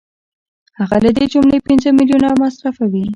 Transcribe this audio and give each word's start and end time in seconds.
هغه 0.79 0.97
له 1.03 1.09
دې 1.17 1.25
جملې 1.33 1.57
پنځه 1.67 1.89
میلیونه 1.97 2.27
مصرفوي 2.41 3.05